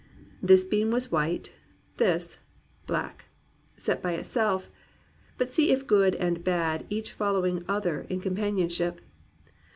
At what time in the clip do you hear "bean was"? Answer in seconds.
0.65-1.11